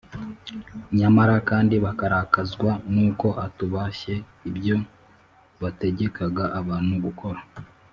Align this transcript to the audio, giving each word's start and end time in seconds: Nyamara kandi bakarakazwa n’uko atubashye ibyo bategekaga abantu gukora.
Nyamara 0.97 1.35
kandi 1.49 1.75
bakarakazwa 1.85 2.69
n’uko 2.93 3.27
atubashye 3.45 4.15
ibyo 4.49 4.75
bategekaga 5.61 6.43
abantu 6.59 6.93
gukora. 7.07 7.39